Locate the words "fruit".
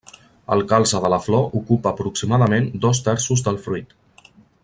3.67-3.95